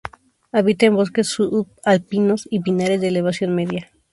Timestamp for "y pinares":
2.49-3.01